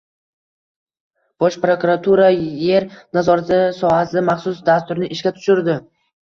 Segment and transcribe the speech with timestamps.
[1.43, 2.87] Bosh prokuratura yer
[3.19, 5.79] nazorati sohasida maxsus dasturni ishga tushirdi